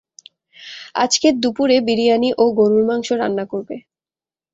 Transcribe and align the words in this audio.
আজকে 0.95 1.27
দুপুরে 1.41 1.77
বিরিয়ানি 1.87 2.29
ও 2.37 2.53
গরুর 2.57 2.83
মাংস 2.89 3.07
রান্না 3.13 3.45
করবে। 3.51 3.75